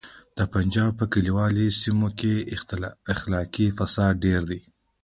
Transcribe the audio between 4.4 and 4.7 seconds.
دی